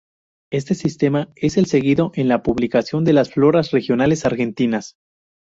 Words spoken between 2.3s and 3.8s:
publicación de las floras